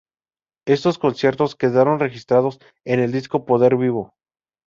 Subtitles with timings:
[0.65, 2.57] Estos conciertos quedaron registrados
[2.87, 4.15] en el disco Poder vivo.